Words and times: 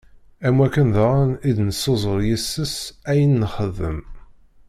Am 0.47 0.55
wakken 0.59 0.87
daɣen 0.95 1.31
i 1.47 1.51
d-nesuzur 1.57 2.19
yis-s 2.29 2.75
ayen 3.09 3.39
nxeddem. 3.43 3.99